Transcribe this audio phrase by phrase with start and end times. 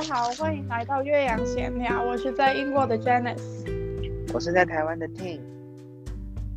[0.00, 2.00] 家好，欢迎来到岳阳闲聊。
[2.04, 3.66] 我是在英国的 Janice，
[4.32, 5.40] 我是在台湾的 Ting。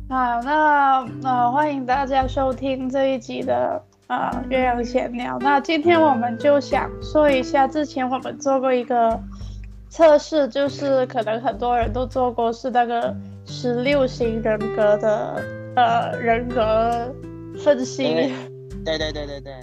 [0.08, 5.38] 好，那呃，欢迎大家收听这一集的呃岳阳闲聊。
[5.40, 9.20] 那今天我们就想说一下，之前我们做过一个
[9.88, 13.12] 测试，就是可能很多人都做过，是那个
[13.44, 15.42] 十六型人格的
[15.74, 17.12] 呃人格
[17.58, 18.04] 分析。
[18.84, 19.54] 对对对对对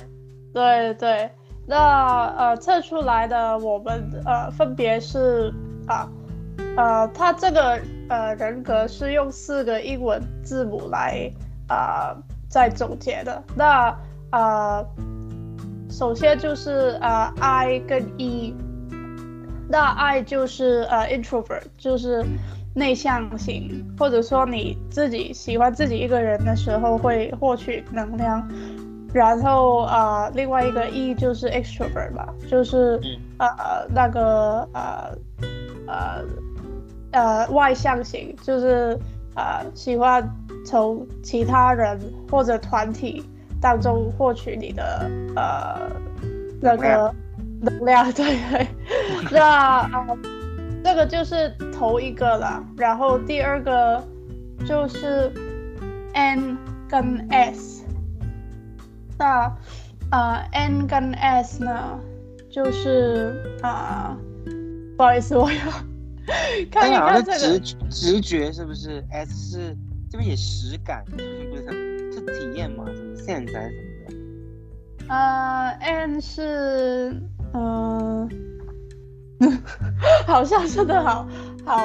[0.53, 1.29] 对对。
[1.69, 5.53] 那呃测出来的我们呃分别是
[5.85, 6.09] 啊
[6.75, 7.79] 呃他这个
[8.09, 11.31] 呃人格是用四个英文字母来
[11.67, 12.17] 啊
[12.49, 13.43] 在、总结的。
[13.55, 13.95] 那
[14.31, 14.83] 呃
[15.91, 18.55] 首先就是呃 I 跟 E，
[19.69, 22.25] 那 I 就是呃 introvert，就是
[22.73, 28.49] 内向型，或者说你自己喜欢自己一个人的时候会获取能量。
[29.13, 32.99] 然后啊、呃，另外一个 E 就是 extrovert 吧，就是
[33.37, 33.47] 呃
[33.93, 35.17] 那个呃
[35.87, 36.23] 呃
[37.11, 38.97] 呃外向型，就是
[39.35, 40.23] 呃喜欢
[40.65, 41.99] 从其他人
[42.29, 43.23] 或者团体
[43.59, 45.89] 当中获取你的呃
[46.61, 47.13] 那个
[47.61, 48.67] 能量，对对。
[49.31, 50.17] 那啊、呃，
[50.83, 54.03] 这个就是头一个了，然后第二个
[54.65, 55.31] 就是
[56.13, 57.78] N 跟 S。
[59.19, 59.53] 那，
[60.11, 61.99] 呃，N 跟 S 呢，
[62.49, 64.51] 就是啊、呃，
[64.97, 65.59] 不好意思，我要
[66.71, 69.77] 看一看这个直直觉是不是？S 是
[70.09, 72.11] 这边也实感，是不是？
[72.11, 72.85] 是体验吗？
[72.87, 75.13] 是不是 sense 还是什么的？
[75.13, 77.21] 呃，N 是
[77.53, 78.29] 嗯、
[79.39, 79.49] 呃，
[80.27, 81.27] 好像真的好
[81.65, 81.75] 好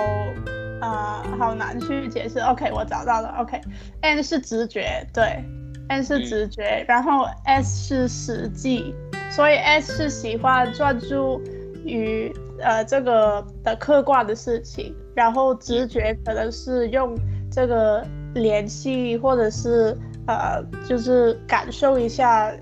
[0.80, 2.38] 啊、呃，好难去解释。
[2.38, 3.28] OK，我找到了。
[3.40, 5.44] OK，N 是直觉，对。
[5.88, 8.94] N 是直觉，嗯、然后 S 是实际，
[9.30, 11.40] 所以 S 是喜欢专注
[11.84, 17.14] 于呃这个的客观的事情，然后直觉可能是用
[17.50, 19.96] 这个联系或者是
[20.26, 22.52] 呃就是感受一下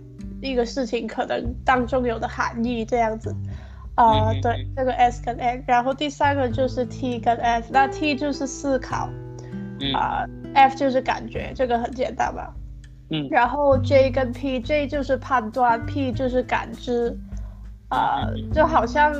[0.41, 3.32] 一个事情可能当中有的含义这样子，
[3.94, 9.09] 啊、呃、对，这个 S 跟 N，然后第三个就是 T 跟 F，那 T 就是思考，
[9.94, 12.53] 啊、呃、F 就是感觉，这个很简单吧。
[13.31, 17.17] 然后 J 跟 P，J 就是判断，P 就是感知，
[17.91, 19.12] 呃，就好像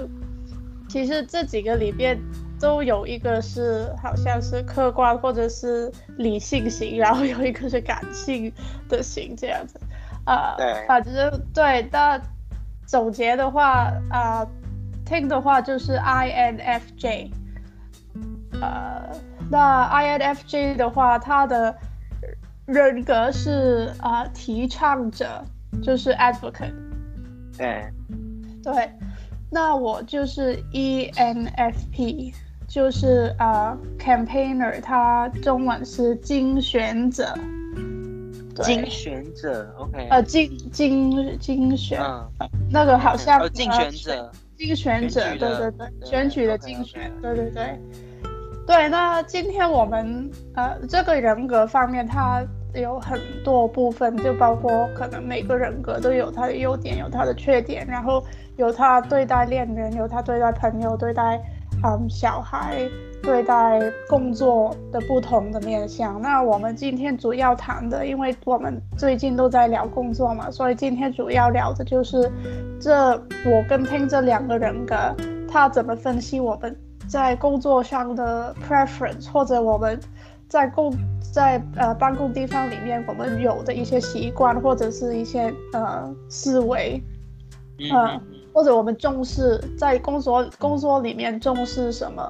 [0.89, 2.19] 其实这几个里边
[2.59, 8.53] 都有一个是好像是客观或者是理性型，然后有一个是感性
[8.89, 9.79] 的型这样子，
[10.27, 12.21] 呃，对，反正对，那
[12.87, 14.47] 总结的话，呃，
[15.05, 17.31] 听的话就是 INFJ，
[18.61, 19.03] 呃，
[19.51, 21.77] 那 INFJ 的话，它的。
[22.67, 25.45] 人格是啊、呃，提倡者
[25.83, 26.73] 就是 advocate，
[27.59, 27.85] 对，
[28.63, 28.93] 对，
[29.51, 32.33] 那我就是 ENFP，
[32.69, 37.35] 就是啊、呃、campaigner，它中文是竞选者，
[38.63, 42.31] 竞选者，OK，呃，竞竞竞选，嗯、
[42.71, 47.79] 那个好像竞选者，竞选者，对对对，对选举的竞选，对对对。
[48.67, 52.43] 对，那今天我们呃，这个人格方面，它
[52.75, 58.23] 有很多部分，就包括可能每个人格都有它的优点，有它的缺点，然后
[58.57, 61.43] 有他对待恋人，有他对待朋友，对待
[61.85, 62.89] 嗯小孩，
[63.23, 66.23] 对待工作的不同的面向。
[66.23, 72.31] 那我们今天主要谈的，因为我们最近都在聊工作嘛，所以今天主要聊的就是
[72.81, 73.11] 这
[73.45, 74.97] 我跟听这两个人格，
[75.51, 76.75] 他怎么分析我们。
[77.13, 80.01] 在工作上的 preference，或者我们
[80.49, 80.91] 在工
[81.21, 87.03] 在呃办公地方里面，我们有的一些习惯，或者是一些呃思维，
[87.93, 88.19] 呃，
[88.55, 92.27] 或者我们重视在工作工作里面重视什么？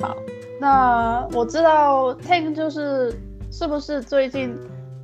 [0.00, 0.16] 好，
[0.60, 3.14] 那我知道 Tank 就是
[3.52, 4.58] 是不是最近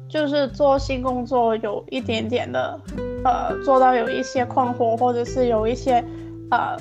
[0.08, 2.80] 就是做新工作有一点点的
[3.22, 6.04] 呃做到有一些困惑，或者是有一些
[6.50, 6.76] 呃。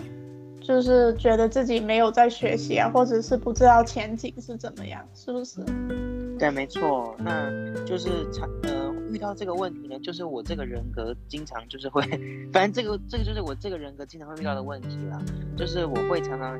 [0.67, 5.61] 就是觉得自己没有在学习啊，或者是不知道前景是怎么样，是不是？
[6.37, 7.15] 对，没错。
[7.19, 7.49] 那
[7.85, 12.01] 就是常呃遇到这个问题呢，就是我这个人格经常就是会，
[12.51, 15.17] 反正这个这个就是我这个人格经常会遇到的问题啦。
[15.55, 16.59] 就是我会常常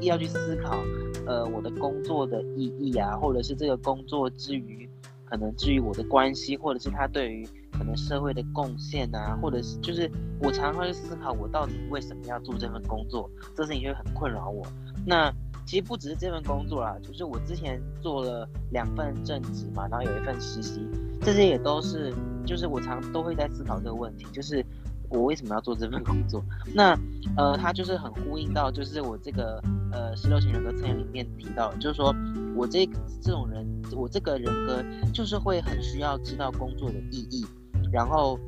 [0.00, 0.76] 要去思考，
[1.24, 4.90] 呃，我的工作的意义啊，或者是这个工作之余，
[5.36, 7.48] 可能至于我的关系，或者是他对于。
[7.76, 10.08] 可能社会的贡献啊，或者是就是
[10.40, 14.64] 我常常会思考，我到底为什么要做这份工作，这事情就会很困扰我。
[15.04, 15.28] 那
[15.66, 20.86] 其实不只是这份工作啦，就是我之前做了两份正职嘛，然后有一份实习，
[21.20, 22.14] 这些也都是，
[22.46, 24.64] 就是我常都会在思考这个问题，就是
[25.08, 26.42] 我为什么要做这份工作？
[26.74, 26.98] 那
[27.36, 29.62] 呃，他就是很呼应到，就是我这个
[29.92, 32.14] 呃十六型人格测验里面提到，就是说
[32.56, 32.88] 我这
[33.20, 37.46] 这种人，我这个人格就是会很需要知道工作的意义。
[37.92, 38.38] 然后，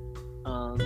[0.44, 0.76] 嗯、呃，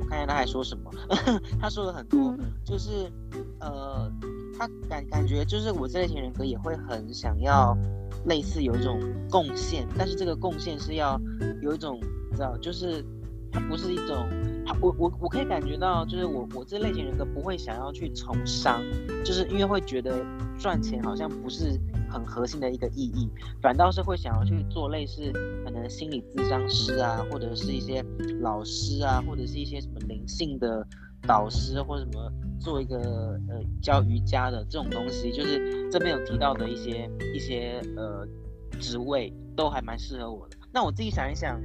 [0.00, 0.90] 我看一下他还说什么，
[1.60, 3.10] 他说了很多，就是
[3.58, 4.10] 呃，
[4.56, 7.76] 他感感觉就是我这类型人格也会很想要
[8.26, 9.00] 类似有一种
[9.30, 11.20] 贡献，但是这个贡献是要
[11.60, 11.98] 有一种，
[12.30, 13.04] 你知道，就是。
[13.54, 14.26] 它不是一种，
[14.80, 18.80] 我我我可以感觉到，就是我我这类型人格不会想要去从商，
[19.24, 20.24] 就是因为会觉得
[20.58, 21.78] 赚钱好像不是
[22.08, 23.28] 很核心的一个意义，
[23.60, 25.32] 反倒是会想要去做类似
[25.64, 28.04] 可能心理咨商师啊，或者是一些
[28.40, 30.86] 老师啊，或者是一些什么灵性的
[31.26, 32.98] 导师或者什么做一个
[33.48, 38.26] 呃教瑜伽的这种东西，就是这边有提到的一些一些呃
[38.78, 40.56] 职位都还蛮适合我的。
[40.72, 41.60] 那我自己想一想。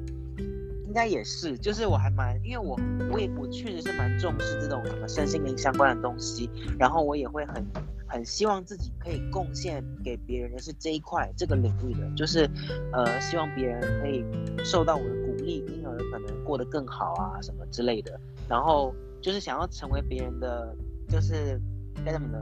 [0.87, 2.79] 应该也是，就是我还蛮，因为我
[3.11, 6.49] 我也我确实是蛮重视这种什么身心灵相关的东西，
[6.79, 7.65] 然后我也会很
[8.07, 12.49] 很希望自己可以贡献给别人的是这一块这个领域的，就是
[12.93, 14.25] 呃希望别人可以
[14.63, 20.73] 受到我的鼓励，因而可能过得更好啊什么之类的，然后就是想要成为别人的，
[21.09, 21.61] 就是
[22.05, 22.39] 该怎么呢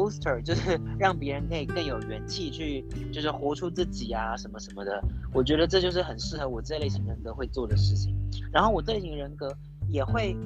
[0.00, 2.82] ？Booster 就是让别人可以更有元气去，
[3.12, 5.02] 就是活出自己啊，什么什么的。
[5.34, 8.16] 我觉得这就是很适合我这类型人格会做的事情。
[8.52, 9.54] 然后我这类型人格
[9.88, 10.36] 也会，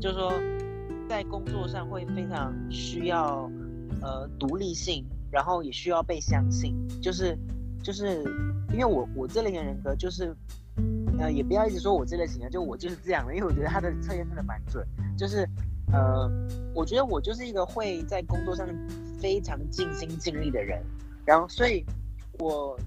[0.00, 0.32] 就是说
[1.08, 3.50] 在工作上会非常需要
[4.02, 6.74] 呃独立性，然后也需要被相信。
[7.00, 7.38] 就是
[7.82, 8.24] 就是
[8.72, 10.34] 因为我我这类型人格就是
[11.18, 14.86] 呃也不要一直说我这类型的，就我就是这样的，因为我觉得他的测验真的蛮准，
[15.16, 15.48] 就是。
[15.92, 16.30] 呃，
[16.74, 18.68] 我觉得我就是一个会在工作上
[19.18, 20.82] 非常尽心尽力的人，
[21.24, 21.84] 然后所以，
[22.38, 22.78] 我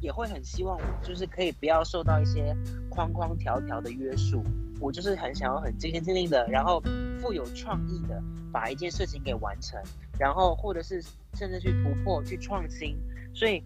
[0.00, 2.54] 也会很希望，就是可以不要受到一些
[2.90, 4.42] 框框条条的约束。
[4.80, 6.82] 我就是很想要很尽心尽力的，然后
[7.18, 9.80] 富有创意的把一件事情给完成，
[10.18, 11.02] 然后或者是
[11.32, 12.94] 甚至去突破、去创新。
[13.32, 13.62] 所以，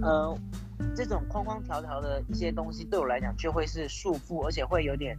[0.00, 0.34] 呃，
[0.96, 5.18] 这种框框条条的一些东西对我来讲就会是束缚，而且会有点。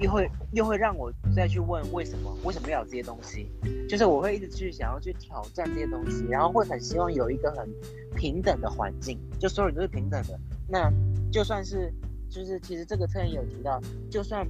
[0.00, 3.50] 又会又会让我再去问为什么为什么要有这些东西，
[3.88, 7.68] 就是我会一直去想要去挑战这些东西，然后会很希望有一个很
[8.14, 10.38] 平等的环境，就所有人都是平等的。
[10.68, 10.92] 那
[11.30, 11.92] 就算是
[12.30, 13.80] 就是其实这个测验有提到，
[14.10, 14.46] 就算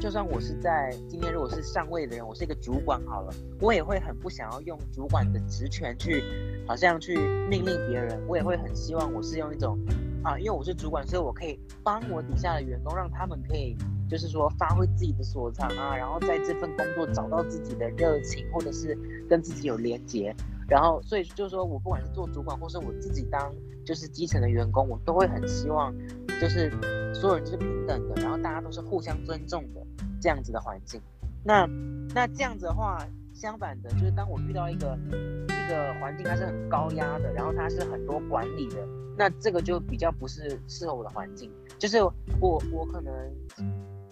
[0.00, 6.24] 就算我是在今天如果是上位的人，我是一个主管好了，我也会很不想要用主管的职权去
[6.66, 7.16] 好像去
[7.48, 9.78] 命令别人，我也会很希望我是用一种
[10.22, 13.76] 啊，因为我是主管，所以我可以帮我底下的员工，让他们可以。
[14.10, 18.98] 就是说，发挥自己的所长啊，然后在这份工作找到自己的热情，或者是
[19.28, 20.34] 跟自己有连结。
[20.68, 23.52] 然后，所以就是说我不管是做主管，或是我自己当
[23.84, 25.94] 就是基层的员工，我都会很希望，
[26.40, 26.70] 就是
[27.14, 29.80] 所有人都是平等的，然后大家都是互相尊重的
[30.20, 31.00] 这样子的环境。
[31.44, 31.68] 那
[32.12, 32.98] 那这样子的话，
[33.32, 34.98] 相反的，就是当我遇到一个
[35.46, 38.76] 一个环境，它是很高压的，然后它是很多管理的，
[39.16, 41.50] 那这个就比较不是适合我的环境。
[41.78, 43.12] 就是我我可能。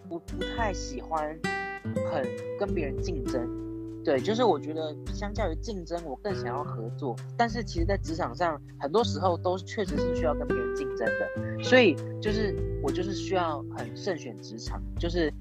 [0.08, 1.38] 不不太喜欢
[2.10, 2.26] 很
[2.58, 3.46] 跟别人竞争，
[4.04, 7.14] 对，就是我觉得相较于竞争，我更想要合作。
[7.36, 15.32] 但是其实，在职场上，很多时候都确实是需要跟别人竞争的，所以就是我就是需要很慎选职场，就是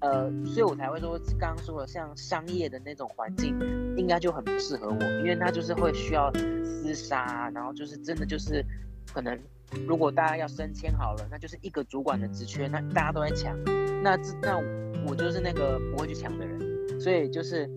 [0.00, 3.58] 呃，所以我才会说刚刚说的像商业的那种环境，
[3.96, 8.64] 应该就很不适合我，因为它就是会需要厮杀，然后就是真的就是
[9.12, 9.38] 可能。
[9.86, 13.56] 如果大家要升迁好了，那就是一个主管的职缺，那大家都在抢，
[14.02, 14.58] 那这那
[15.06, 17.68] 我就是那个不会去抢的人，所以就是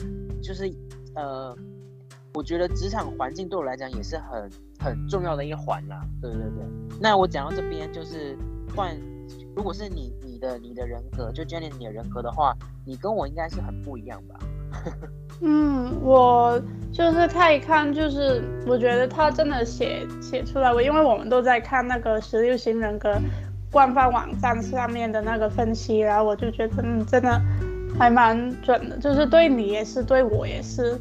[0.41, 0.71] 就是
[1.15, 1.55] 呃，
[2.33, 6.01] 我觉得职场环境对我来讲也是很很重要的一环啦。
[6.21, 8.37] 对对对，那我讲到这边就是
[8.75, 8.97] 换，
[9.55, 12.55] 如果是你你的你的人格，就建立你的人格的话，
[12.85, 14.39] 你跟我应该是很不一样吧？
[15.43, 16.61] 嗯，我
[16.91, 23.15] 就是看一看，就是我觉得他真的写写出来，我因为我们都在看那个十六型人格
[23.71, 27.41] 官方网站上面的那个分析，然后我就觉得嗯，真的
[27.97, 30.99] 还蛮准的，就是对你也是，对我也是。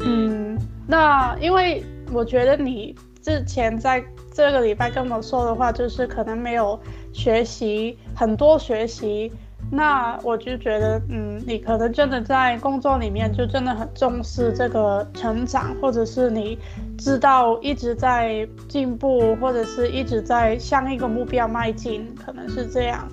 [0.00, 1.82] 嗯，那因为
[2.12, 6.78] 我觉得你之前在这个礼拜跟我说的话，就是可能没有
[7.12, 9.32] 学习很多学习。
[9.70, 16.58] 那我就觉得，嗯，你可能真的在工作里面就真的很重视这个成长，或者是你
[16.96, 23.06] 知道一直在进步，或者是一直在向一个目标迈进，可能是这样。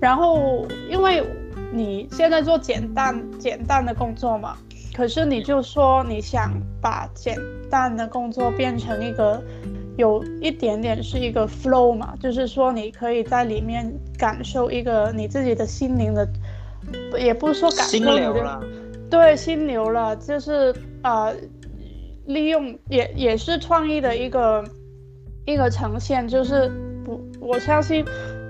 [0.00, 1.24] 然后，因为
[1.72, 4.56] 你现在做简单简单的工作嘛，
[4.94, 7.36] 可是你就说你想把简
[7.70, 9.42] 单的工作变成一个。
[9.96, 16.28] 有一点点是一个 flow 嘛，就是说你可以在里面感受一个你自己的心灵的
[17.18, 18.60] 也不是说感受你的，
[19.08, 21.34] 对，心流了，就是呃，
[22.26, 24.64] 利用也也是创意的一个
[25.46, 26.70] 一个呈现，就是
[27.04, 28.04] 不，我相信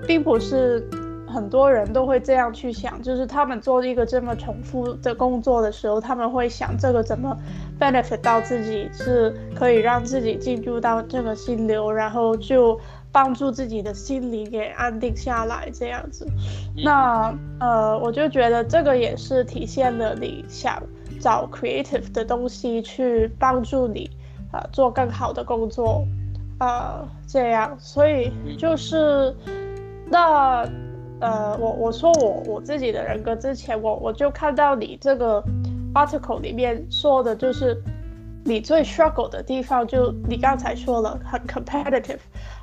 [0.07, 0.87] 并不是。
[1.35, 7.37] 很多人都会这样去想，就是他们做一个这么重复的工作的时候，他们会想这个怎么
[7.77, 12.79] benefit 到自己，是可以让自己进入到这个心流，然后就
[13.11, 16.25] 帮助自己的心理给安定下来这样子。
[16.85, 20.81] 那呃，我就觉得这个也是体现了你想
[21.19, 24.09] 找 creative 的东西去帮助你
[24.53, 26.05] 啊、呃、做更好的工作，
[26.59, 29.35] 呃，这样，所以就是
[30.09, 30.65] 那。
[31.21, 35.43] 呃，我我说我我自己的人格之前，我我就看到你这个
[35.93, 37.81] article 里面说的，就是
[38.43, 42.19] 你最 struggle 的地方，就你刚才说了很 competitive，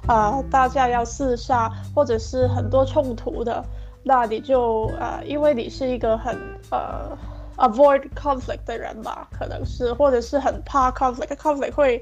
[0.06, 3.64] 啊、大家要厮杀或者是很多冲突的，
[4.04, 6.36] 那你就呃，因为你是一个很
[6.70, 7.16] 呃
[7.56, 12.00] avoid conflict 的人吧，可能是或者是很怕 conflict，conflict 会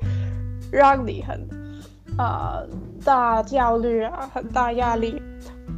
[0.71, 1.47] 让你很、
[2.19, 2.67] 呃、
[3.05, 5.21] 大焦虑啊，很大压力。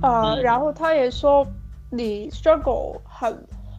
[0.03, 1.47] 呃，然后他也说
[1.91, 3.33] 你 struggle 很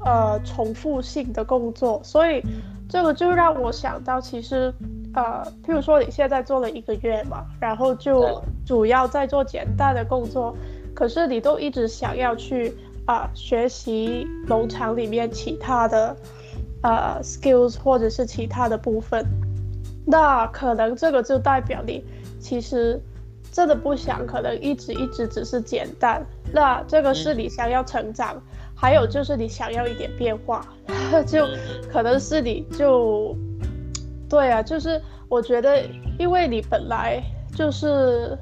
[0.05, 2.41] 呃重复性的工作，所以
[2.87, 4.73] 这个就让我想到，其实
[5.13, 10.55] 呃，譬如说你现在做了一个月嘛，然后就主要在做简单的工作，
[10.93, 12.73] 可是你都一直想要去
[13.05, 16.15] 啊、呃、学习农场里面其他的
[16.83, 19.25] 呃 skills 或者是其他的部分，
[20.05, 22.05] 那可能这个就代表你
[22.43, 23.01] 其实。
[23.51, 26.25] 真的不想，可能一直一直只是简单。
[26.51, 28.41] 那这个是你想要成长，
[28.75, 30.65] 还有就是你想要一点变化，
[31.27, 31.45] 就
[31.87, 33.37] 可能是你就，
[34.27, 35.83] 对啊，就是我觉得，
[36.17, 37.21] 因为你本来
[37.55, 38.35] 就是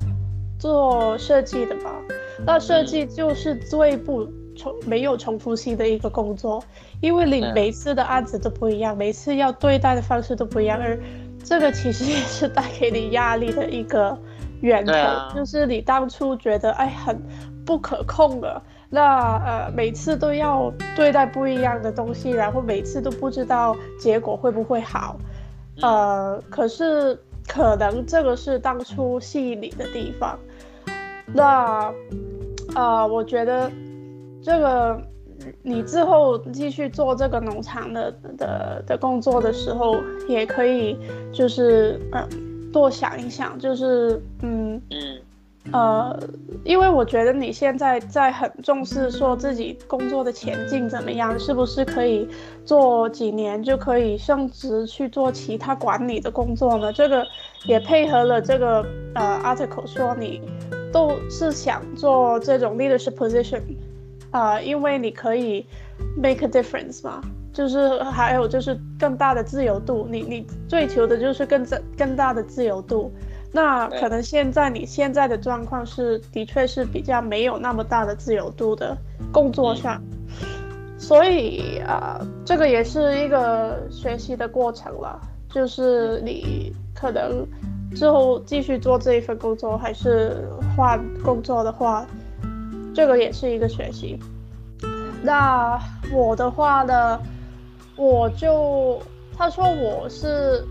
[0.57, 1.91] 做设计的嘛，
[2.45, 6.63] 那设计就是最不重没有重复性的一个工作，
[7.01, 10.97] 因为你每次的案子都不一样，每次要对待的方式都不一样，而
[11.43, 14.17] 这个其实也是带给你压力的一个。
[14.61, 17.19] 源头、啊、就是你当初觉得哎很
[17.65, 25.17] 不可控的，那呃每次都要对待不一样的东西，然后每次都不知道结果会不会好，
[25.81, 30.37] 呃可是可能这个是当初吸引你的地方，
[31.33, 31.91] 那
[32.75, 33.71] 呃我觉得
[34.43, 35.01] 这个
[35.63, 40.97] 你之后继续做这个农场的的的工作的时候，也可以
[41.31, 42.21] 就是嗯。
[42.21, 42.27] 呃
[42.71, 45.21] 多想一想，就是嗯嗯
[45.73, 46.19] 呃，
[46.63, 52.25] 因为我觉得你现在在很重视说自己工作的前景怎么样，是不是可以
[52.63, 56.93] 做几年就可以升职去做其他管理的工作呢？
[56.93, 57.27] 这个
[57.65, 60.41] 也配合了这个呃 article 说你
[60.93, 63.65] 都是想做这种 leadership position 啊，
[64.31, 65.65] 呃，因为你可以
[66.17, 67.21] make a difference 嘛。
[67.53, 73.11] 就是还有就是更大的自由度，你你追求的就是更更大的自由度。
[73.51, 78.97] 那可能现在你现在的状况是的确是比较没有那么大的自由度的
[79.33, 80.01] 工作上，
[80.97, 85.19] 所以啊、呃，这个也是一个学习的过程了。
[85.49, 87.45] 就是你可能
[87.93, 90.47] 之后继续做这一份工作，还是
[90.77, 92.07] 换工作的话，
[92.93, 94.19] 这个也是一个学习。
[95.23, 95.79] 那
[96.11, 97.19] 我的话呢？
[97.97, 98.99] 我就
[99.37, 100.65] 他说我是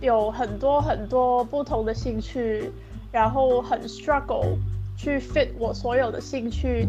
[0.00, 2.70] 有很多很多不同的兴趣，
[3.12, 4.56] 然后很 struggle
[4.96, 6.88] 去 fit 我所有的兴趣，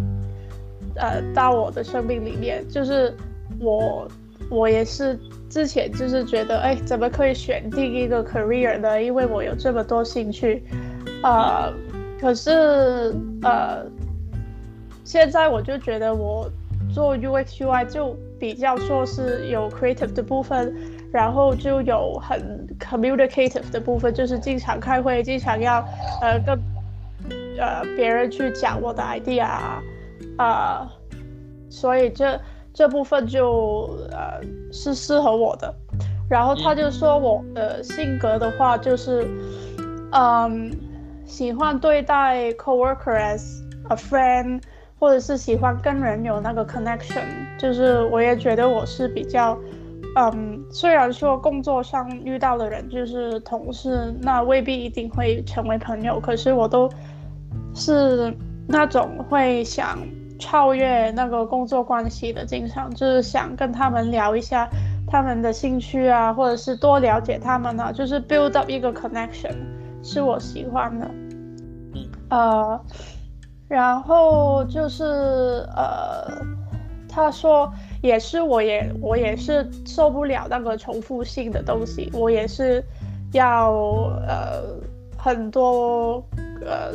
[0.95, 2.63] 呃，到我的生命里面。
[2.69, 3.13] 就是
[3.59, 4.07] 我
[4.49, 5.19] 我也是
[5.49, 9.01] 之前就是觉得，哎，怎么可以选定一个 career 呢？
[9.01, 10.63] 因为我有这么多兴趣，
[11.21, 11.73] 呃，
[12.17, 13.83] 可是呃，
[15.03, 16.49] 现在我就觉得我
[16.93, 18.15] 做 UX UI 就。
[18.41, 20.73] 比较说是有 creative 的部分，
[21.13, 25.85] 然后就有很 communicative 的部分，就是经常开会，经常要
[26.23, 26.59] 呃跟
[27.59, 29.79] 呃别人去讲我的 idea 啊，
[30.39, 30.89] 呃，
[31.69, 32.41] 所以这
[32.73, 34.41] 这部分就呃
[34.73, 35.71] 是适合我的。
[36.27, 39.23] 然后他就说我的性格的话就是，
[40.13, 40.71] 嗯，
[41.27, 44.61] 喜欢对待 coworker as a friend。
[45.01, 47.25] 或者是喜欢跟人有那个 connection，
[47.57, 49.57] 就是我也觉得我是比较，
[50.15, 56.87] 嗯，虽然说工作上遇到的人就是同事，那未必一定会成为朋友，可是我都
[57.73, 58.31] 是
[58.67, 59.97] 那种会想
[60.37, 64.69] 超越那个工作关系的，经常就是想跟他们聊一下
[65.07, 69.55] 他们的兴趣啊，或者是多了解他们啊，就是 build up 一个 connection，
[70.03, 71.09] 是我喜欢的，
[72.29, 72.79] 呃。
[73.71, 76.27] 然后就是呃，
[77.07, 82.83] 他说也是，我也我也是受不了那个重复性的东西，我也是
[83.31, 83.71] 要
[84.27, 84.61] 呃
[85.17, 86.21] 很多
[86.65, 86.91] 呃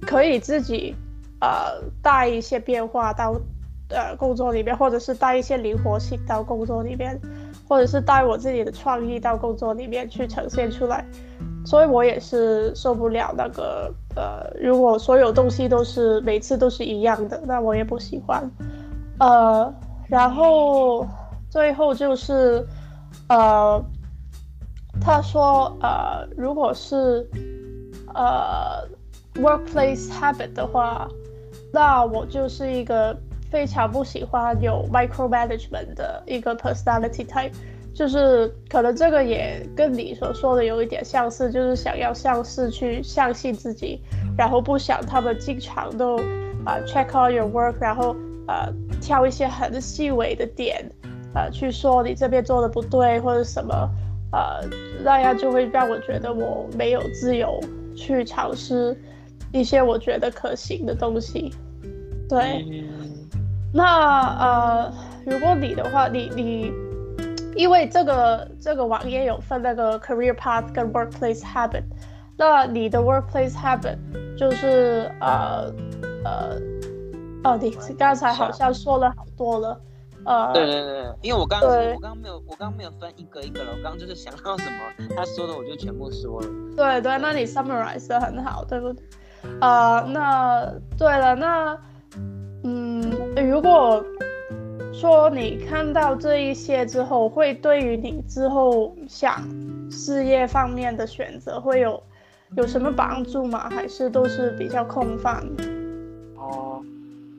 [0.00, 0.94] 可以自己
[1.40, 3.38] 呃带一些变化到
[3.90, 7.20] 呃工作里面，或者是带一些灵活性到工作里面，
[7.68, 11.04] 或者是带我自己的创意到工作里面去呈现出来，
[11.64, 18.50] 所以我也是受不了那个呃，如果所有东西都是每次都是一样的，那我也不喜欢。
[19.18, 19.72] 呃，
[20.08, 21.06] 然后
[21.48, 22.66] 最后就是，
[23.28, 23.82] 呃，
[25.00, 27.26] 他说，呃，如果是
[28.14, 28.86] 呃
[29.36, 31.08] workplace habit 的话，
[31.72, 33.16] 那我就是一个
[33.50, 37.52] 非常不喜欢有 micromanagement 的一个 personality type，
[37.94, 44.00] 就是可能这个也跟你所说的有一点相似，就是想要像是去相信自己，
[44.36, 46.16] 然后不想他们经常都
[46.64, 48.16] 啊、呃、check all your work，然后。
[48.48, 48.68] 呃，
[49.00, 50.84] 挑一些很细微的点，
[51.32, 53.88] 呃，去说你这边做的不对或者什么，
[54.32, 54.60] 呃，
[55.04, 57.60] 那样就会让我觉得我没有自由
[57.94, 59.00] 去尝试
[59.52, 61.54] 一些我觉得可行的东西。
[62.28, 63.28] 对，嗯、
[63.72, 64.92] 那呃，
[65.24, 66.72] 如果你的话，你你，
[67.54, 71.84] 因为这个这个网页有分那个 career path 跟 workplace habit，
[72.36, 73.96] 那你的 workplace habit
[74.36, 75.72] 就是呃
[76.24, 76.58] 呃。
[77.44, 79.80] 哦，你刚才好像说了好多了，
[80.24, 84.78] 呃，对对对，因为我刚刚我刚刚没有我刚刚没有分一个一个了，我刚刚就是想到什么
[85.16, 86.46] 他说的我就全部说了。
[86.76, 89.04] 对对，那你 summarize 的很好，对不对？
[89.60, 91.76] 呃，那对了，那
[92.62, 94.00] 嗯，如果
[94.92, 99.42] 说你看到这一些之后，会对于你之后想
[99.90, 102.00] 事业方面的选择会有
[102.56, 103.68] 有什么帮助吗？
[103.70, 105.42] 还是都是比较空泛？
[106.36, 106.82] 哦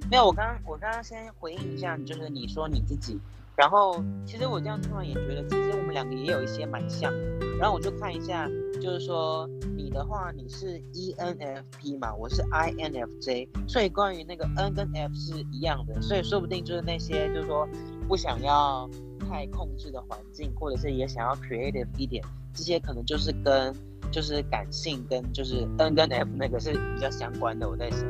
[0.09, 3.19] 没有，我刚我刚刚先回应一下，就是你说你自己，
[3.55, 7.13] 然后其实我这样突然也觉得，其实我们两个也有一些蛮像，
[7.59, 8.49] 然后我就看一下，
[8.81, 17.67] 就是说你的话你是 ENFP 嘛，我是 INFJ，所以关于那个 N 跟 F 是一样的，所以说不定就是那些就是说
[18.07, 18.89] 不想要
[19.19, 23.73] 太控制的环境，或者是也想要 creative 一点，这些可能就是跟
[24.11, 28.01] 就是感性跟就是 N 跟 F 那个是比较相关的，我在想，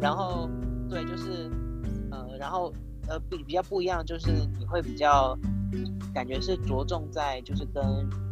[0.00, 0.48] 然后。
[0.90, 1.50] 对，就是，
[2.10, 2.70] 呃，然后，
[3.08, 5.36] 呃，比比较不一样，就是你会比较
[6.14, 7.82] 感觉是着重在，就是跟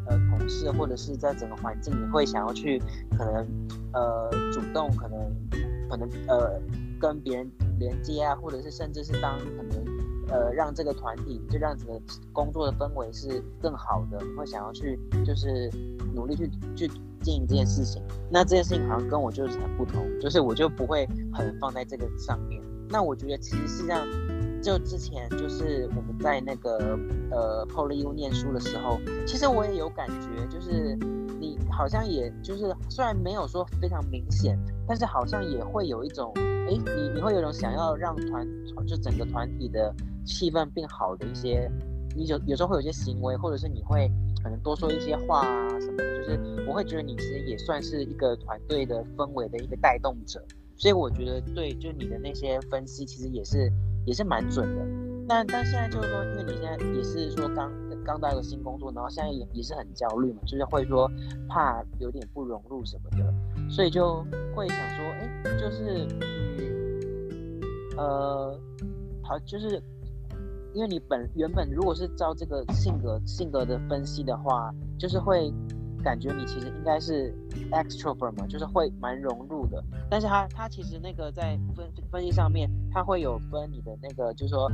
[0.07, 2.81] 呃同事或者是在整个环境，你会想要去
[3.17, 3.47] 可能
[3.93, 5.19] 呃主动可能
[5.89, 6.61] 可能呃
[7.01, 9.85] 跟别人连接啊，或者是甚至是当可能
[10.29, 12.01] 呃让这个团体就让整个
[12.33, 15.71] 工作的氛围是更好的，你会想要去就是
[16.15, 16.91] 努力去去。
[17.23, 22.59] 经营这件事情，那这件事情好像跟我就是很不同，就是我就不会很放在这个上面。
[22.89, 24.03] 那我觉得其实是这样，
[24.63, 26.99] 就之前就是我们在那个
[27.31, 30.97] 呃 PolyU 念书的时候，其实我也有感觉，就是
[31.41, 38.47] 你好像也就是虽然没有说非常明显，但是好像也会有一种，哎，你你会有一种想要让团
[38.87, 39.95] 就整个团体的
[40.25, 41.71] 气氛变好的一些，
[42.15, 44.11] 你有有时候会有些行为，或者是你会。
[44.43, 50.43] 可能多说一些话啊什么的，就是我会觉得你其实也算是一个团队的氛围的一个带动者，
[50.79, 53.71] 所以我觉得对，就你的那些分析其实也是
[54.05, 54.87] 也是蛮准的。
[55.29, 57.71] 但但现在就是说，因为你现在也是说刚
[58.05, 61.11] 刚到一个新工作，然后现在也也是很焦虑嘛，就是会说
[61.49, 63.33] 怕有点不融入什么的，
[63.71, 67.61] 所以就会想说，哎，就是嗯
[67.97, 68.61] 呃，
[69.23, 69.83] 好，就是。
[70.73, 75.53] 因为你本原本如果是照这个性格性格的分析的话，就是会
[76.01, 77.35] 感觉你其实应该是
[77.71, 79.83] extrovert 嘛，就是会蛮融入的。
[80.11, 84.71] 但是他他其实那个在分分析上面，他会有分你的那个，就是说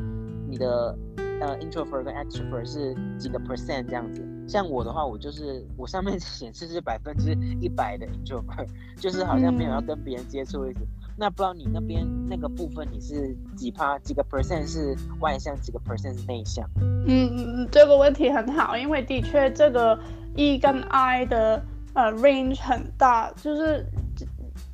[0.49, 0.97] 你的
[1.41, 4.25] 呃 introvert 跟 extrovert 是几个 percent 这样子。
[4.49, 10.81] 像我的话，我就是我上面 显示是百分之一百的 introvert， 就是好像没有要跟别人接触的意思。
[11.19, 16.69] 那不知道你那边那个部分你是几趴几个 percent 是外向，几个 percent 是内向？
[17.07, 17.35] 嗯
[17.65, 19.99] 嗯，这个问题很好，因为的确这个
[20.37, 21.63] E 跟 I 的
[21.95, 23.85] 呃 range 很大，就是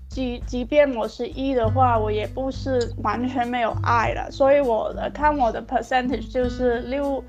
[0.09, 7.25] 即即便我是 E 的话，我也不是完全没有 I 了，所以我的看我的 percentage 就是六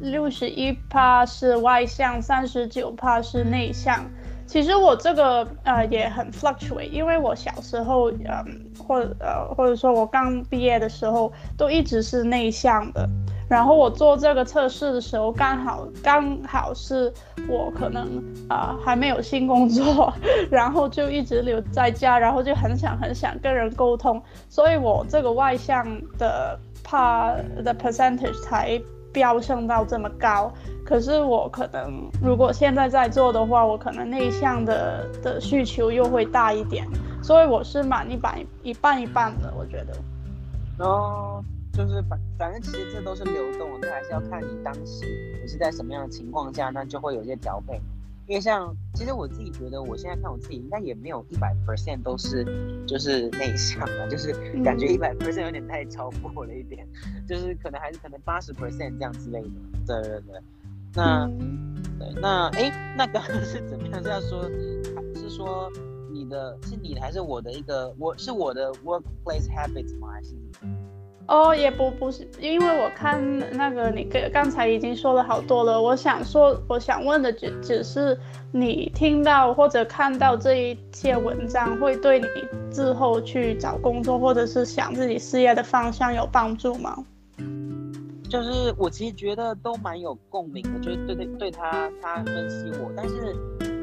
[0.00, 4.04] 六十一趴是外向，三十九趴是内向。
[4.46, 8.44] 其实我这个呃也很 fluctuate，因为我小时候，嗯、呃，
[8.78, 13.08] 或呃或者说我刚毕业的时候都一直是内向的，
[13.48, 17.12] 然后我做这个测试的时候刚好刚好是
[17.48, 20.12] 我可能啊、还没有新工作，
[20.50, 25.86] 然后就一直留在家，然后就很想很想跟人沟通，所以我这个外向
[26.18, 28.80] 的怕 the percentage 才
[29.12, 30.52] 飙升到这么高。
[30.84, 36.86] 可是我可能如果现在在做的话，我可能内向的的需求又会大一点，
[37.22, 40.84] 所以我是满一半一半一半的，我觉得。
[40.84, 41.42] 哦，
[41.74, 45.04] 就是反反正其实这都是流动的，还是要看你当时
[45.42, 47.80] 你是在什么样的情况下，那就会有一些调配。
[48.26, 52.42] 因为像，其实我自己觉得，我现在看我自己，应该也没有一百 percent 都是
[52.86, 54.32] 就是内向的，就是
[54.62, 59.48] 感觉一百 percent 有点太超过了一点，嗯、就是可能还是可能八十 percent 这样之类的。
[59.86, 60.40] 对对对，
[60.94, 64.02] 那、嗯、对那哎，那刚刚是怎么样？
[64.02, 64.48] 是要说，
[65.14, 65.70] 是说
[66.10, 70.08] 你的是你的还是我的一个我是我的 workplace habits 吗？
[70.12, 70.34] 还是？
[71.26, 75.80] 哦，也不不是，因为我看那个你刚刚才已经说了好多了。
[75.80, 78.18] 我想说，我想问的只只是
[78.52, 82.26] 你听到或者看到这一些文章，会对你
[82.70, 87.02] 之后去找工作或者是想自己事业的方向有帮助吗？
[88.28, 93.34] 就是我其实觉得都蛮有共鸣的，就是对对对他他分析我，但是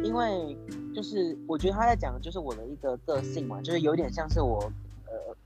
[0.03, 0.55] 因为
[0.93, 4.71] 就是我觉得他在讲的就是我的一个个性嘛，就是有点像是我。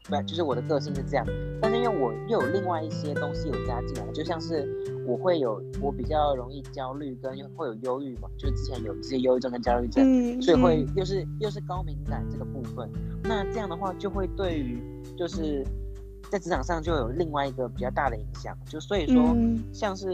[0.04, 1.26] 不，就是我的个性是这样，
[1.62, 4.68] 但是因为我又有另外一些东西有加进来，就像是
[5.08, 12.90] 我会有我比较容易焦虑跟会有忧郁嘛，就是之前有这些忧郁症跟焦虑症，嗯、所以会又是又是高敏感这个部分，
[13.24, 14.80] 那这样的话就会对于
[15.18, 15.66] 就是
[16.30, 19.36] 在职场上就有另外一个比较大的影响，就所以说
[19.72, 20.12] 像是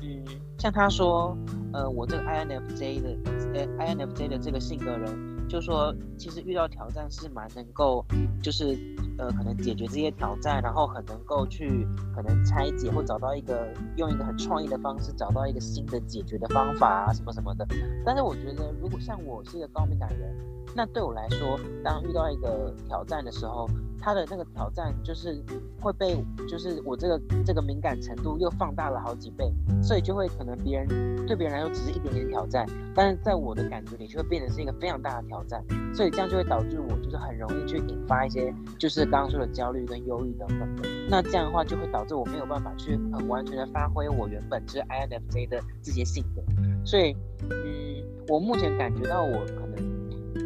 [0.00, 0.24] 嗯
[0.58, 1.36] 像他说
[1.72, 3.16] 呃我这个 INFJ 的
[3.54, 5.37] 呃 INFJ 的这个性格人。
[5.48, 8.04] 就说其实遇到挑战是蛮能够，
[8.42, 8.78] 就是
[9.18, 17.66] 呃可能解决这些挑战，然后很能够去可能拆解或找到一个用一个很创意的方式找到一个新的解决的方法啊什么什么的。
[18.04, 20.36] 但是我觉得如果像我是一个高敏感人，
[20.74, 23.68] 那对我来说，当遇到一个挑战的时候，
[24.00, 25.42] 他的那个挑战就是
[25.80, 29.52] 会被就是我这个这个敏感程度又放大了好几倍，
[29.82, 35.64] 所以就会可能别人对别人来说只是一点点挑战，但是在我的感觉里就会变成是一个非常大的挑战。
[35.92, 40.68] 所以这样就会导致我就是很容易去引发一些就是刚刚说的焦虑跟忧郁等等。
[41.08, 46.42] 那这样的话就会导致我没有办法去很完全的发挥我原本就是 INFJ 的这些性格。
[46.84, 47.16] 所以，
[47.50, 49.97] 嗯，我目前感觉到我可能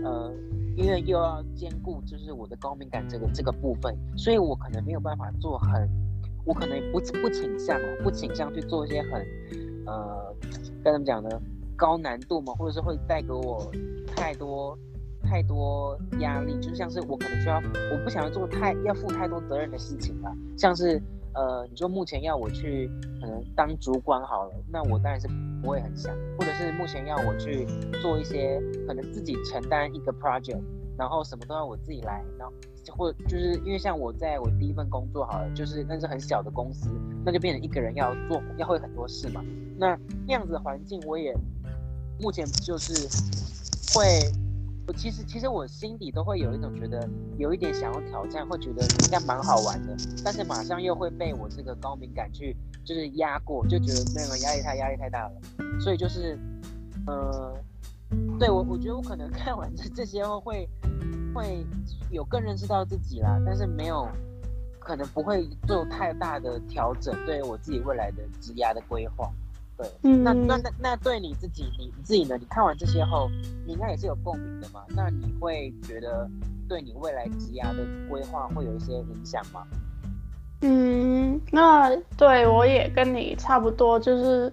[0.05, 0.33] 呃，
[0.77, 5.88] 因为又要兼顾就是我的高敏感这个这个部分，所以我可能没有办法做很，
[6.45, 9.27] 我可能不不倾向不倾向去做一些很
[9.87, 10.35] 呃，
[10.83, 11.29] 该怎么讲呢？
[11.77, 13.71] 高难度嘛，或者是会带给我
[14.14, 14.79] 太多。
[15.25, 20.31] 太多压力，就像是我可能需要，我不想要做太要负太多责任的事情吧。
[20.59, 21.01] 像是
[21.35, 22.90] 呃，你说目前要我去
[23.21, 25.27] 可能当主管好了，那我当然是
[25.62, 26.14] 不会很想。
[26.38, 27.66] 或者是目前要我去
[28.01, 30.61] 做一些可能自己承担一个 project，
[30.99, 32.55] 然后什么都要我自己来，然后
[32.97, 36.90] 或就是因为像我在我第一份工作好了，就是那是很小的公司，
[37.25, 39.42] 那就变成一个人要做要会很多事嘛。
[39.79, 41.35] 那那样子的环境，我也
[42.21, 43.09] 目前就是
[43.95, 44.21] 会。
[44.87, 55.33] 我其实其实我心底都会有一种觉得有一点想要挑战，会觉得应该蛮好玩的，但是马上又会被我这个高敏感去就是压过，就觉得那个压力太压力太大了，
[55.81, 56.37] 所以就是，
[57.07, 57.55] 呃，
[58.38, 60.68] 对我我觉得我可能 看完这这些后会
[61.33, 61.64] 会
[62.11, 64.09] 有更认识到自己啦，但是没有
[64.81, 69.31] 可能不会做太大的调整，对我自己未来的职涯的规划。
[69.83, 72.37] 对，嗯、那那那那对你自己，你自己呢？
[72.38, 73.29] 你看完这些后，
[73.66, 74.83] 你应该也是有共鸣的嘛？
[74.90, 76.29] 那你会觉得
[76.68, 79.66] 对你未来职涯的规划会有一些影响吗？
[80.61, 84.53] 嗯，那对我也跟你差不多，就是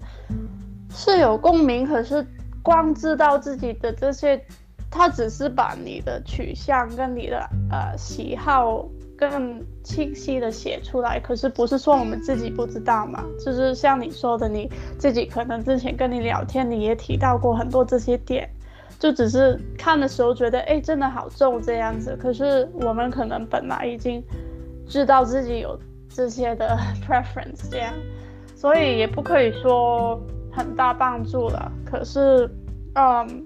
[0.90, 2.26] 是有共鸣，可是
[2.64, 4.44] 光知道自己的这些，
[4.90, 8.90] 他只是把你的取向跟你的呃喜好。
[9.20, 13.22] 更清晰的写出来，可是不是说我们自己不知道嘛？
[13.44, 18.50] 就是像你说的，你自己可能之前跟你聊天，你也提到过很多这些点，
[18.98, 22.16] 就只是看的时候觉得，哎，真的好重这样子。
[22.16, 24.24] 可是我们可能本来已经
[24.88, 25.78] 知道自己有
[26.08, 27.94] 这些的 preference 这样，
[28.56, 30.18] 所以也不可以说
[30.50, 31.70] 很大帮助了。
[31.86, 32.50] 可是，
[32.94, 33.46] 嗯，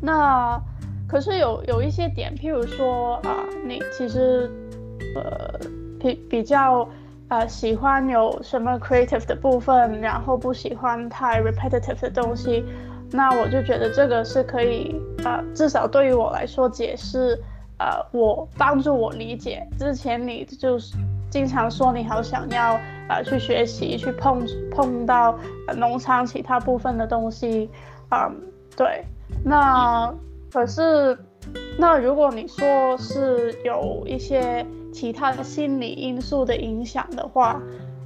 [0.00, 0.62] 那。
[1.12, 4.50] 可是有有一些点，譬如说啊、你其实
[5.14, 5.60] 呃
[6.00, 6.88] 比比较
[7.28, 12.64] 呃喜欢有什么 creative 的部分，然后不喜欢太 repetitive 的东西，
[13.10, 17.38] 那我就觉得这个是可以呃至少对于我来说解释
[17.76, 20.96] 呃我帮助我理解之前你就是
[21.28, 25.38] 经常说你好想要呃去学习去碰碰到
[25.76, 27.68] 农场其他部分的东西，
[28.08, 28.34] 嗯
[28.74, 29.04] 对，
[29.44, 30.10] 那。
[30.52, 31.16] 可是，
[31.78, 37.58] 那如果你说是有一些其他的心理因素的影响的话，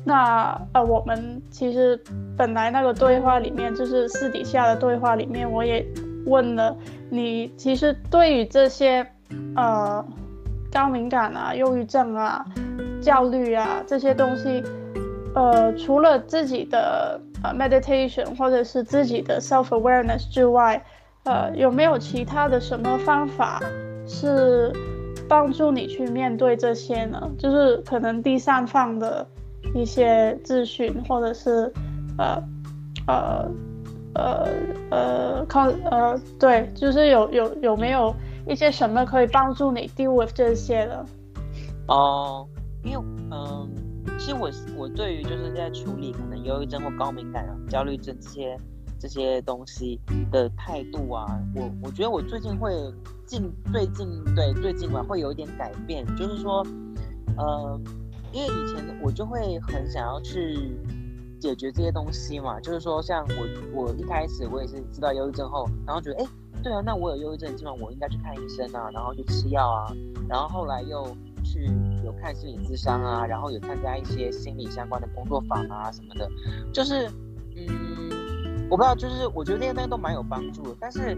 [0.04, 2.00] 那呃，我们其实
[2.36, 5.84] 本来那个对话里面，就是私底下的对话里面，我也
[6.26, 6.76] 问了
[7.10, 9.04] 你，其实对于这些
[9.56, 10.04] 呃
[10.70, 12.44] 高敏感啊、忧郁症啊、
[13.02, 14.62] 焦虑啊这些东西，
[15.34, 20.80] 呃，除了自己的呃 meditation 或者是自己的 self awareness 之外，
[21.26, 23.60] 呃，有没有其他的什么方法
[24.06, 24.72] 是
[25.28, 27.20] 帮助你去面对这些呢？
[27.36, 29.26] 就是可能第三方的
[29.74, 31.72] 一些咨询，或者是
[32.16, 32.42] 呃
[33.08, 33.50] 呃
[34.14, 34.48] 呃
[34.90, 38.14] 呃靠呃对，就是有有有没有
[38.46, 41.04] 一些什么可以帮助你 deal with 这些的？
[41.88, 42.46] 哦，
[42.84, 43.68] 因为嗯，
[44.16, 48.56] 其实我我对于就是在处理可能忧郁症或高敏感啊、焦虑症这些。
[48.98, 52.72] 这些东西的态度啊，我我觉得我最近会
[53.26, 56.66] 近最近对最近嘛会有一点改变，就是说，
[57.36, 57.80] 呃，
[58.32, 60.78] 因为以前我就会很想要去
[61.38, 66.26] 解决这些东西嘛，就是说像我我一开始我也是知道忧郁症后，然后觉得哎，
[66.62, 69.92] 对啊，那我有忧郁症，基本上我应该去看医生啊，然后去吃药啊，
[70.28, 71.06] 然后后来又
[71.44, 71.70] 去
[72.02, 76.30] 有看心理咨商啊，然后有参加一些心理相关的工作坊啊什么的，
[76.72, 77.10] 就是
[77.54, 78.15] 嗯。
[78.68, 81.16] 我不知道，就是我觉得那些东西都蛮有帮助的，但是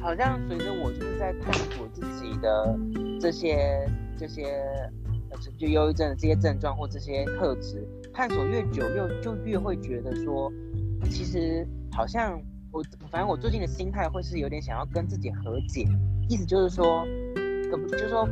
[0.00, 2.78] 好像随着我就是在探索自己的
[3.20, 4.62] 这些这些
[5.30, 10.52] 呃就忧郁症的这些症状或这些特质，探索越久，又就越会觉得说，
[11.10, 12.38] 其实好像
[12.70, 15.88] 我反正我最近的心态会是有点想要跟自己和解，
[16.28, 17.06] 意思就是说，
[17.70, 18.28] 可就是说。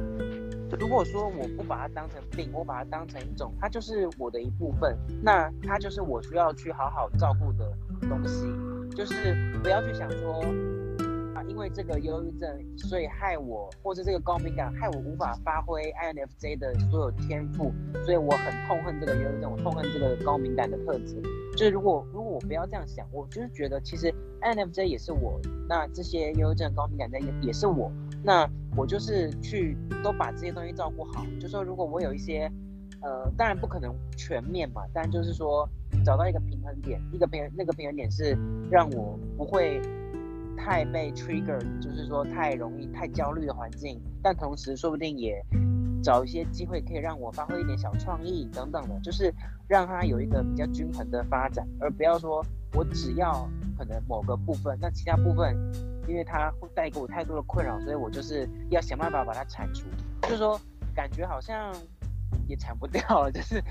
[0.79, 7.73] 如果说我不把它当成病，我把它当成一种，它就是我的一部分，那它就是我需要去好好照顾的
[8.09, 8.47] 东西，
[8.97, 10.43] 就是不要去想说
[11.35, 17.73] 啊，因为这个忧郁症，所以害我，或者这个高敏感害我无法发挥 INFJ 的所有天赋，
[18.05, 21.21] 所以我很痛恨这个忧郁症，我痛恨这个高敏感的特质。
[21.55, 27.93] 就是如果如果我不要这样想，我就是觉得其实 INFJ 也是我，那这些忧郁症、高敏感的也也是我。
[28.25, 32.51] 那我就是去都把这些东西照顾好，就说如果我有一些，
[33.01, 35.69] 呃，当然不可能全面嘛，但就是说
[36.05, 38.39] 找到一个平衡点，一个平衡那个平衡点是
[38.71, 39.83] 让我不会
[40.57, 45.45] 太被 trigger，就是说太容易太焦虑的环境，但同时说不定也
[46.03, 49.35] 找一些机会可以让我发挥一点小创意等等的，就是
[49.69, 52.43] 让它有一个比较均衡的发展，而不要说
[52.75, 55.57] 我只要可能某个部分，那其他部分。
[56.07, 59.87] 因为它会带给我太多的困扰，所以我就是要想办法把它铲除。
[60.23, 60.61] 就是说，
[60.95, 61.75] 感觉好像
[62.49, 63.63] 也铲不掉了， 就是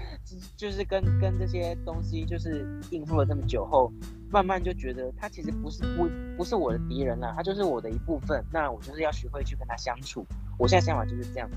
[0.55, 3.91] 就是跟跟这些东西就是应付了这么久后，
[4.29, 8.43] 慢慢就觉得它其实不是不不是我的敌人了，它就是我的一部分。
[8.51, 10.25] 那我就是要学会去跟它相处。
[10.57, 11.49] 我现在想法就是这样。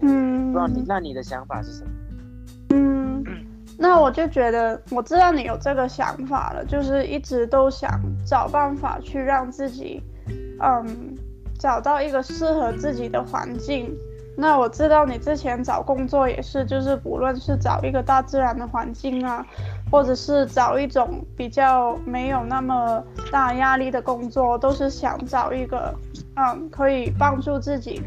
[0.00, 1.90] 嗯，不知道你那你的想法是什么？
[3.78, 10.02] 那我就觉得，我知道你有这个想法了，就是一直都想找办法去让自己，
[10.62, 11.14] 嗯，
[11.58, 13.94] 找到一个适合自己的环境。
[14.38, 19.44] 那我知道你之前找工作也是，就是不论是找一个大自然的环境啊，
[19.90, 25.94] 或者是找一种比较没有那么大压力的工作，都是想找一个，
[26.36, 28.02] 嗯，可以帮助自己，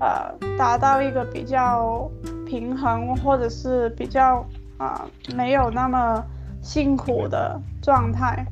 [0.00, 2.08] 呃，达到一个比较
[2.44, 4.44] 平衡或者是比较。
[4.78, 6.24] 啊、呃，没有那么
[6.60, 8.46] 辛苦的状态。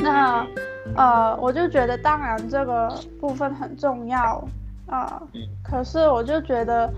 [0.00, 0.46] 那
[0.96, 4.42] 呃，我就觉得，当然这个部分很重要
[4.86, 5.40] 啊、呃。
[5.62, 6.92] 可是我就觉得，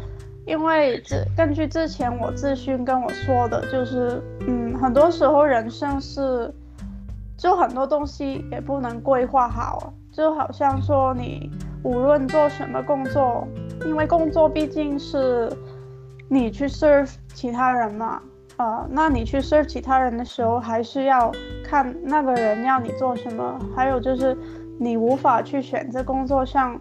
[0.46, 6.52] 因为这根据之前我咨询跟我说的，就是嗯，很多时候人生是，
[7.36, 11.50] 就很多东西也不能规划好，就好像说你
[11.84, 13.46] 无论做什么工作，
[13.86, 15.48] 因为工作毕竟是。
[16.32, 18.22] 你去 serve 其他人嘛？
[18.56, 21.32] 呃，那你去 serve 其他人的时候，还是要
[21.64, 23.58] 看那个人要你做什么。
[23.74, 24.36] 还有就是，
[24.78, 26.80] 你无法去选择工作上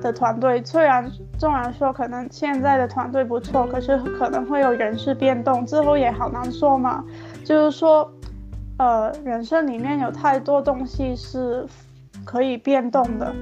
[0.00, 0.62] 的团队。
[0.64, 7.04] 虽然纵然说可能现在的团队不错，可是可能会有人事变动，之后也好难说嘛。
[7.44, 8.08] 就是说，
[8.78, 11.66] 呃，人生里面有太多东西是
[12.24, 13.34] 可以变动的，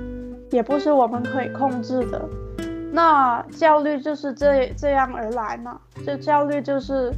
[0.50, 2.26] 也不是我们可以控制的。
[2.94, 5.80] 那焦虑就是这这样而来嘛？
[6.04, 7.10] 这焦虑就是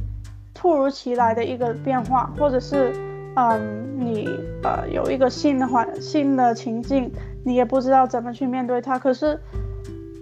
[0.53, 2.93] 突如其来的一个变化，或者是，
[3.35, 4.29] 嗯，你
[4.63, 7.11] 呃有一个新的环新的情境，
[7.43, 8.97] 你也不知道怎么去面对它。
[8.97, 9.37] 可是，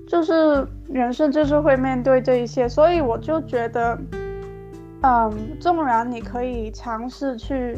[0.10, 3.96] 就是人生就是会面对这一些，所以我就觉得，
[5.04, 7.78] 嗯，纵然你可以尝试去，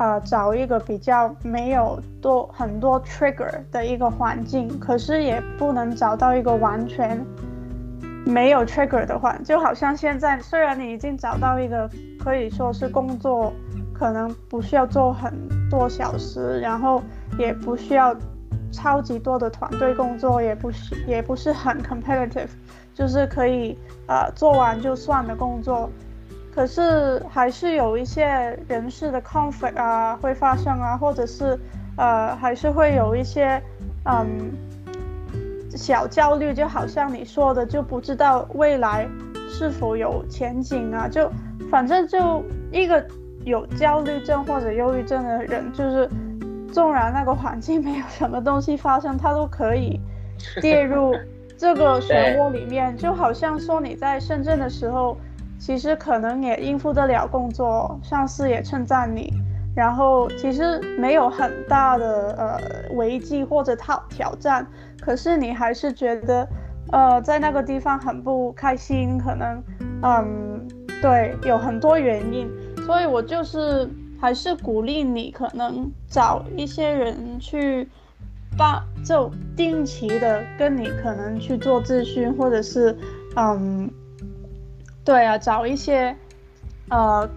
[0.00, 7.22] 呃找一个比较没有多很多 trigger 的一个环境，可是也不能找到一个完全
[8.24, 11.86] 没有 trigger 的环，就好像现在虽然你已经找到一个
[12.18, 13.52] 可以说是工作，
[13.92, 15.30] 可能不需要做很
[15.68, 17.02] 多小时，然后
[17.38, 18.16] 也不需要
[18.72, 22.48] 超级多的团队工作，也不是也不是很 competitive，
[22.94, 25.90] 就是可以呃做完就算的工作。
[26.52, 28.24] 可是还是有一些
[28.68, 31.58] 人事的 conflict 啊会发生啊，或者是
[31.96, 33.62] 呃还是会有一些
[34.04, 34.50] 嗯
[35.76, 39.08] 小焦虑，就好像你说的，就不知道未来
[39.48, 41.30] 是否有前景啊，就
[41.70, 43.06] 反正就一个
[43.44, 46.10] 有焦虑症或者忧郁症的人，就是
[46.72, 50.00] 纵然那个环境没有什么东西发生，他都可以
[50.60, 51.14] 跌入
[51.56, 55.16] 这个漩涡里面，就好像说你在深圳的时候。
[55.60, 59.30] 其实可能也应付得了工作，上司也称赞你，
[59.76, 64.66] 然后其实没有很大的呃危机或者挑挑战，
[65.00, 66.48] 可是你还是觉得
[66.90, 69.62] 呃在那个地方很不开心，可能
[70.02, 70.66] 嗯
[71.02, 72.50] 对，有很多原因，
[72.86, 73.86] 所以我就是
[74.18, 77.86] 还是鼓励你可能找一些人去
[78.56, 82.96] 帮，就定期的跟你可能去做咨询，或者是
[83.36, 83.90] 嗯。
[85.10, 86.14] 对啊，找一些，
[86.88, 87.28] 呃，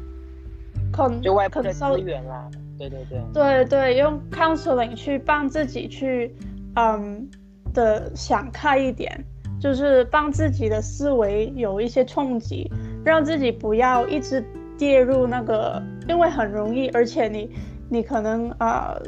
[0.91, 6.35] 可就外部的资源啦，对对对，对对，用 counseling 去帮自己去，
[6.75, 7.27] 嗯
[7.73, 9.25] 的想开一点，
[9.59, 12.71] 就是帮自己的思维有一些冲击，
[13.03, 14.45] 让自己不要一直
[14.77, 17.49] 跌入那个，因为很容易，而且你
[17.89, 19.01] 你可能啊、呃、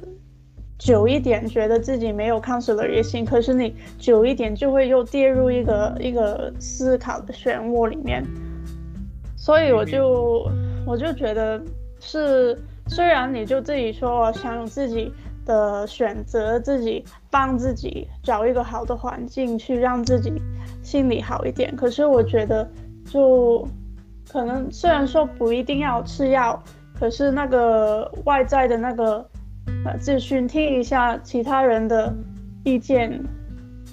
[0.79, 8.25] 久一点觉得自己没有 counselor 也行，可是你久一点就会又跌入一个一个思考的漩涡里面。
[9.45, 10.49] 所以我就
[10.87, 11.61] 我就觉得
[11.99, 15.13] 是，虽然你就自己说想有自己
[15.45, 20.33] 的选择，自己帮自己找一个好的环境去让自己
[20.81, 22.67] 心里好一点，可是我觉得
[23.05, 23.63] 就
[24.27, 26.59] 可能虽然说不一定要吃药，
[26.99, 29.17] 可是那个外在的那个
[29.85, 32.11] 呃咨询听一下其他人的
[32.63, 33.23] 意见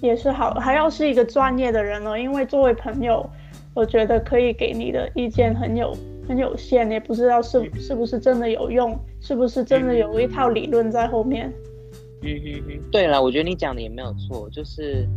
[0.01, 3.29] 也是好，还要是一个专业的人哦，因为作为朋友。
[3.75, 5.97] 我觉得可以给你的意见很有
[6.29, 11.53] 很有限，也不知道是是不是真的有用，是不是真的有一套理论在后面。
[12.23, 15.09] 嗯嗯嗯，对了，我觉得你讲的也没有错，就是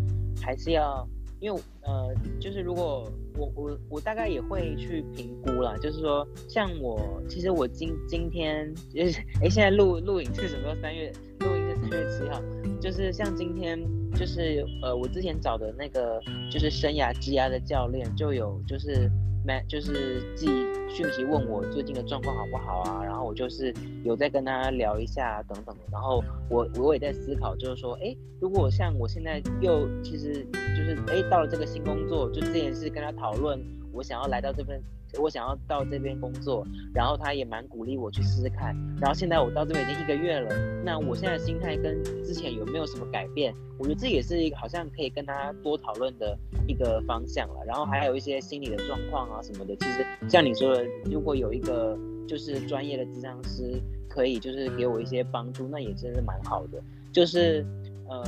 [0.41, 1.05] 还是要，
[1.39, 3.03] 因为呃，就是如果
[3.37, 10.75] 我我我大概也会去评估啦，就是说像我，其实我今今天就是哎，现在录录影是什么时候？
[10.81, 12.41] 三月录音是三月七号，
[12.79, 13.77] 就是像今天。
[14.15, 19.11] 就是呃，我之前找的那个就是生涯职涯的教练，就有就是
[19.45, 20.47] 没就是寄
[20.89, 23.73] 讯息问我最近的状况好不好啊，然后我就是
[24.03, 33.59] 有在跟他聊一下等等的，然后我我也在思考，就是说，哎，如果像我现在又其实就是哎到了这个新工作，就这件事跟他讨论，
[33.91, 34.81] 我想要来到这份。
[35.19, 38.75] 我想要到这边工作，然后他也蛮鼓励我去试试看。
[38.99, 43.53] 然后现在我到这边已经一个月了，那我现在的心态跟之前有没有什么改变？
[43.77, 47.65] 我觉得这也是一个好像可以跟他多讨论的一个方向了。
[47.65, 51.97] 然后还有一些心理的状况啊什么的，其实像你说的，如果有一个
[52.27, 56.81] 就是专业的智商师可以就是给我一些帮助，那也真是蛮好的。
[57.11, 57.65] 就是。
[58.07, 58.23] 呃，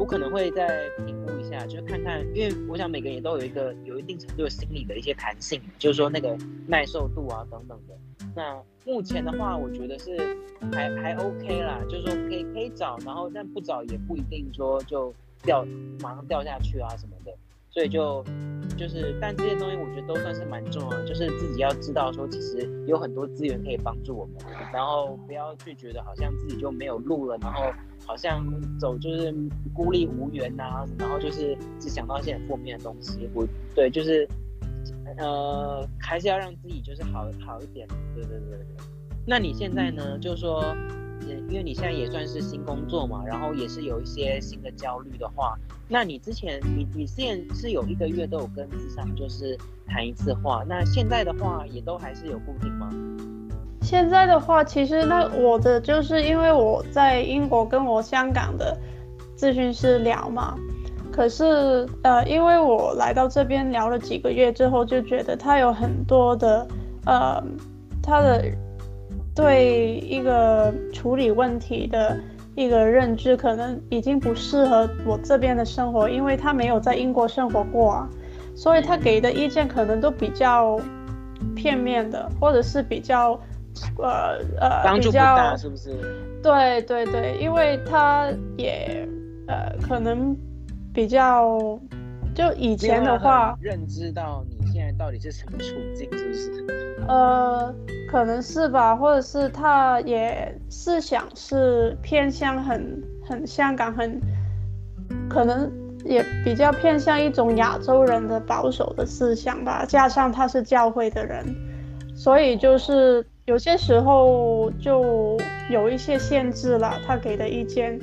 [0.00, 6.34] 我可能会再评估一下，就是看看，因为我想每个人也都有一个有一定程度的心理的一些弹性，就是说那个
[6.66, 7.94] 耐受度啊等等的。
[8.34, 10.16] 那目前的话，我觉得是
[10.72, 15.66] 还还 OK 啦，就是说可以可以找，然后但不找也不一定说就掉
[16.00, 17.30] 马上掉下去啊什么的。
[17.70, 18.24] 所以就
[18.76, 24.36] 就是，但这些东西我觉得都算是蛮重要的，就是自己要知道说，其实有很多资源可以帮助我们，
[24.72, 27.70] 然后不要去觉得好像自己就没有路了，然后
[28.06, 28.44] 好像
[28.78, 29.34] 走就是
[29.74, 33.28] 孤立无援呐、啊，然后就是只想到一些很负面的东西。
[33.34, 34.26] 我对，就是
[35.18, 37.86] 呃，还是要让自己就是好好一点。
[38.14, 38.66] 对对对对。
[39.26, 40.18] 那你现在呢？
[40.18, 40.46] 就是
[41.48, 45.56] 因为你现在也算是新工作嘛，然后也是有一些新的焦虑的话，
[45.88, 52.90] 那你之前你你之前是有一个月都有跟咨商就是谈一次话，那现在的话也都还是有固定吗？
[53.82, 58.78] 现在的话，其实那我的就是因为我在英国跟我香港的
[59.36, 60.56] 咨询师聊嘛，
[61.10, 66.66] 可是呃，因为我来到这边聊了几个月之后，就觉得他有很多的
[67.06, 67.42] 呃，
[68.02, 68.44] 他的。
[69.40, 72.16] 对一个处理问题的
[72.54, 78.08] 一个认知，可能已经不适合我这边的生活，因为他没有在英国生活过啊，
[78.54, 80.78] 所以他给的意见可能都比较
[81.56, 83.32] 片面的，或者是比较
[83.98, 85.90] 呃呃帮助不大，是不是？
[86.42, 88.28] 对对对，因为他
[88.58, 89.08] 也
[89.46, 90.36] 呃可能
[90.92, 91.58] 比较
[92.34, 97.04] 就以前的话，认知到你现在到底是什么处境，是不是？
[97.08, 97.74] 呃，
[98.10, 104.20] 可能是吧，或者是他也思想是偏向很很香港，很
[105.28, 105.70] 可能
[106.04, 111.44] 也比较偏向一种亚洲人的保守的思想吧，加上他是教会的人，
[112.14, 115.36] 所以就是有些时候就
[115.70, 117.98] 有一些限制了他给的意见，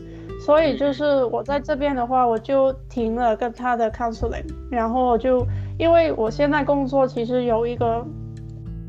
[0.46, 5.46] 所以就是我在这边的话，我就停了跟他的 counseling，然后就
[5.78, 8.06] 因为我现在工作其实有一个。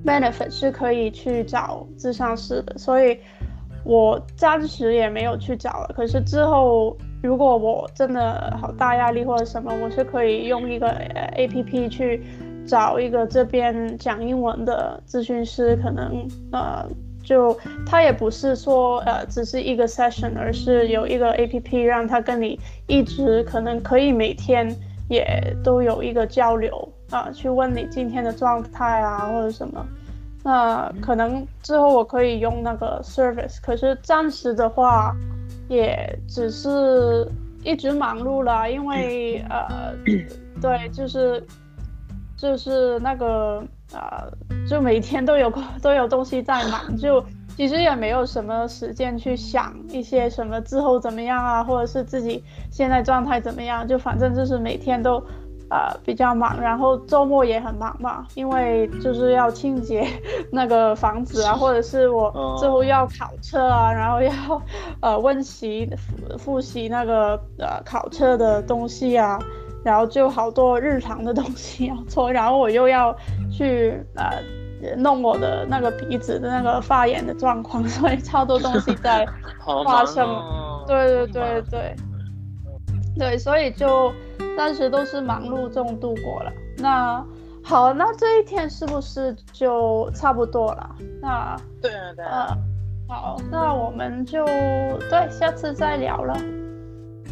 [0.07, 3.19] benefit 是可以去找咨商师的，所以
[3.85, 5.93] 我暂时也没有去找了。
[5.95, 10.89] 可是之后如果我真的好大压力或者什么，我是可以用一个
[11.37, 12.23] APP 去
[12.65, 16.89] 找一个这边讲英文的咨询师，可能呃
[17.23, 24.75] 就他也不是说呃只是一个 session，而是有一个 APP 让他跟你一直可能可以每天
[25.09, 26.89] 也都有一个交流。
[27.11, 29.83] 啊，去问你今天的状态啊，或者什么，
[30.45, 35.17] 那可能之后我可以用那个 service，可是暂时的话，
[35.69, 37.27] 也只是
[37.65, 39.95] 一直忙碌了，因为呃，
[40.61, 41.43] 对，就是
[42.37, 44.31] 就是那个呃，
[44.69, 45.51] 就每天都有
[45.81, 47.25] 都有东西在忙，就
[47.59, 55.21] 其实也没有什么时间去想一些什么之后怎么样啊，或者是自己现在状态怎么样，就反正就是每天都。
[55.71, 60.03] 呃，比较忙，然后周末也很忙嘛，因为就是要清洁
[60.51, 64.33] 那个房子啊，或者是我之后要考车啊，然后要
[65.03, 69.39] 呃温习复复习那个呃考车的东西啊，
[69.85, 73.15] 然后就好多日常的东西要做，然后我又要
[73.53, 74.43] 去呃
[74.97, 79.27] 弄我的那个鼻子的那个发炎的状况， 所以超多东西在
[79.85, 80.27] 发生。
[80.27, 81.97] 哦、对对对对，
[83.19, 84.13] 对，所以就。
[84.57, 86.53] 暂时都是忙碌中度过了。
[86.79, 87.25] 那
[87.63, 90.97] 好，那这一天是不是就差不多了？
[91.23, 92.59] 那对啊，对啊。
[93.09, 96.35] 好，那我们就对，下次再聊了。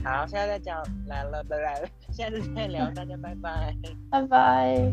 [0.04, 1.82] 好，现在再讲来了，拜拜。
[2.14, 3.74] 下次再聊，大家拜拜。
[4.08, 4.92] 拜拜。